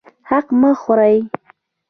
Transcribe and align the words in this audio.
حق 0.29 0.47
مه 0.59 0.71
خورئ 0.81 1.17